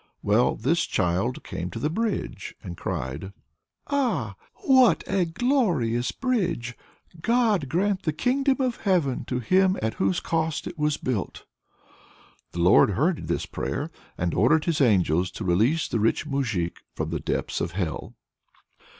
[0.23, 3.33] Well, this child came to the bridge, and cried:
[3.85, 4.35] "Ah!
[4.63, 6.75] what a glorious bridge!
[7.21, 11.45] God grant the kingdom of heaven to him at whose cost it was built!"
[12.51, 17.11] The Lord heard this prayer, and ordered his angels to release the rich moujik from
[17.11, 18.15] the depths of hell.